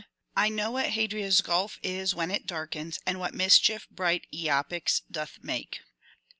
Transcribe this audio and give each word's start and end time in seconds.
10. 0.35 0.45
^^ 0.45 0.47
I 0.47 0.49
know 0.49 0.71
what 0.71 0.93
Hadria's 0.93 1.41
gulf 1.41 1.77
is 1.83 2.15
when 2.15 2.31
it 2.31 2.47
darkens, 2.47 2.97
and 3.05 3.19
what 3.19 3.35
mischief 3.35 3.87
bright 3.91 4.25
lapyx 4.33 5.03
doth 5.11 5.37
make." 5.43 5.81